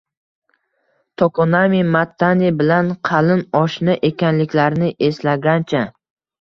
Tokonami 1.21 1.81
Mattani 1.97 2.51
bilan 2.63 2.91
qalin 3.11 3.45
oshna 3.63 3.99
ekanliklarini 4.13 4.93
eslagancha 5.13 5.89